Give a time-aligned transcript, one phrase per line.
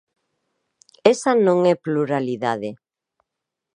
[1.13, 2.69] Esa non é pluralidade.